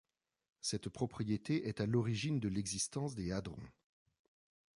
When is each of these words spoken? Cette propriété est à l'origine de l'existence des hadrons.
Cette 0.61 0.89
propriété 0.89 1.67
est 1.67 1.79
à 1.79 1.85
l'origine 1.85 2.39
de 2.39 2.47
l'existence 2.49 3.13
des 3.13 3.31
hadrons. 3.31 3.61